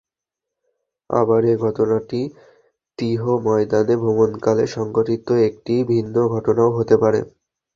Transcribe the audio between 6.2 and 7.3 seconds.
ঘটনাও হতে পারে।